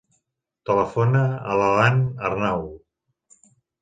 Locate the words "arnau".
2.31-2.65